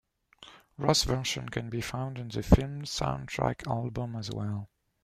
Ross' 0.79 1.03
version 1.03 1.47
can 1.47 1.69
be 1.69 1.79
found 1.79 2.17
on 2.17 2.29
the 2.29 2.41
film's 2.41 2.89
soundtrack 2.89 3.67
album 3.67 4.15
as 4.15 4.31
well. 4.31 4.67